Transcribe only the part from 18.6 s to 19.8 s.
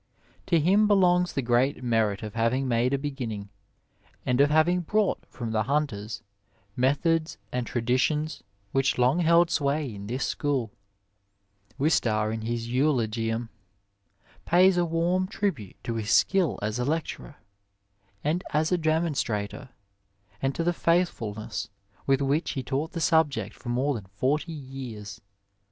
a demonstrator,